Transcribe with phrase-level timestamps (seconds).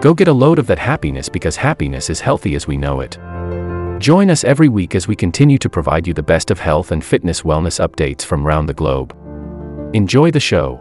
[0.00, 3.18] Go get a load of that happiness because happiness is healthy as we know it.
[4.00, 7.04] Join us every week as we continue to provide you the best of health and
[7.04, 9.14] fitness wellness updates from around the globe.
[9.92, 10.80] Enjoy the show.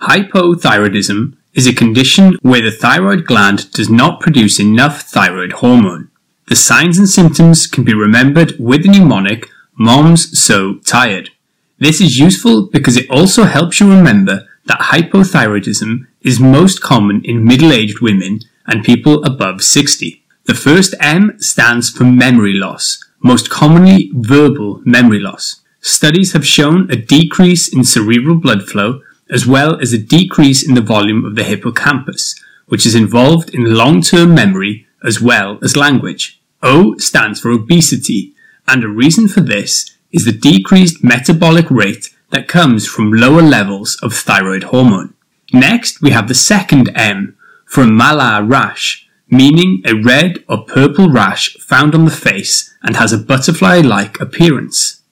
[0.00, 6.10] Hypothyroidism is a condition where the thyroid gland does not produce enough thyroid hormone.
[6.48, 9.46] The signs and symptoms can be remembered with the mnemonic
[9.78, 11.31] MOMS so tired.
[11.82, 17.44] This is useful because it also helps you remember that hypothyroidism is most common in
[17.44, 20.22] middle-aged women and people above 60.
[20.44, 25.62] The first M stands for memory loss, most commonly verbal memory loss.
[25.80, 30.76] Studies have shown a decrease in cerebral blood flow as well as a decrease in
[30.76, 32.36] the volume of the hippocampus,
[32.68, 36.40] which is involved in long-term memory as well as language.
[36.62, 38.34] O stands for obesity,
[38.68, 43.98] and a reason for this is the decreased metabolic rate that comes from lower levels
[44.02, 45.14] of thyroid hormone.
[45.52, 51.56] Next, we have the second M for malar rash, meaning a red or purple rash
[51.58, 55.02] found on the face and has a butterfly-like appearance.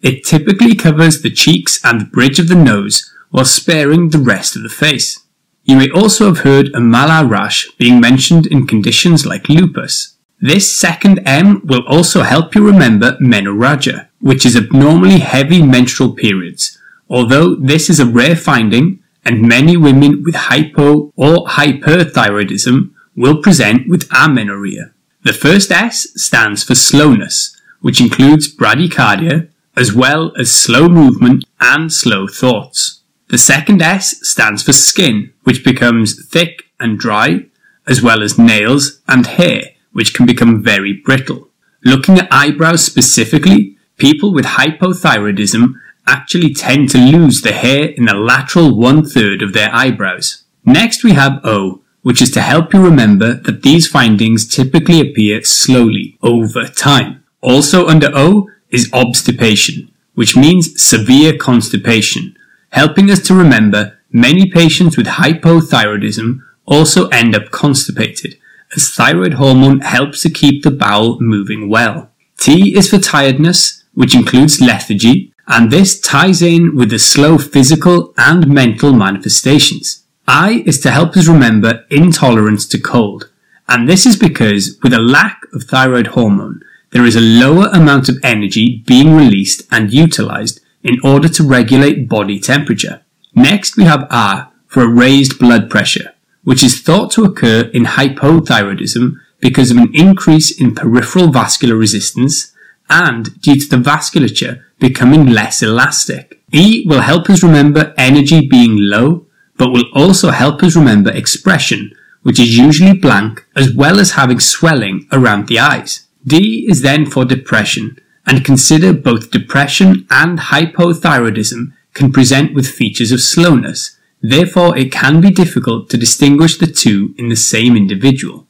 [0.00, 4.62] It typically covers the cheeks and bridge of the nose while sparing the rest of
[4.62, 5.20] the face.
[5.64, 10.16] You may also have heard a malar rash being mentioned in conditions like lupus.
[10.40, 16.78] This second M will also help you remember menorrhagia, which is abnormally heavy menstrual periods,
[17.08, 23.88] although this is a rare finding and many women with hypo or hyperthyroidism will present
[23.88, 24.92] with amenorrhea.
[25.24, 31.92] The first S stands for slowness, which includes bradycardia, as well as slow movement and
[31.92, 33.02] slow thoughts.
[33.28, 37.46] The second S stands for skin, which becomes thick and dry,
[37.86, 39.62] as well as nails and hair,
[39.92, 41.48] which can become very brittle.
[41.84, 45.74] Looking at eyebrows specifically, people with hypothyroidism
[46.06, 50.44] actually tend to lose the hair in the lateral one third of their eyebrows.
[50.64, 55.42] Next we have O, which is to help you remember that these findings typically appear
[55.42, 57.24] slowly over time.
[57.40, 62.36] Also under O is obstipation, which means severe constipation,
[62.70, 68.36] helping us to remember many patients with hypothyroidism also end up constipated,
[68.74, 72.10] as thyroid hormone helps to keep the bowel moving well.
[72.38, 78.12] T is for tiredness, which includes lethargy, and this ties in with the slow physical
[78.18, 80.04] and mental manifestations.
[80.28, 83.30] I is to help us remember intolerance to cold,
[83.66, 88.10] and this is because with a lack of thyroid hormone, there is a lower amount
[88.10, 93.02] of energy being released and utilized in order to regulate body temperature.
[93.34, 96.12] Next we have R for a raised blood pressure,
[96.44, 102.52] which is thought to occur in hypothyroidism because of an increase in peripheral vascular resistance
[102.88, 106.40] and due to the vasculature becoming less elastic.
[106.52, 109.26] E will help us remember energy being low,
[109.56, 111.90] but will also help us remember expression,
[112.22, 116.06] which is usually blank, as well as having swelling around the eyes.
[116.26, 123.12] D is then for depression, and consider both depression and hypothyroidism can present with features
[123.12, 128.45] of slowness, Therefore, it can be difficult to distinguish the two in the same individual.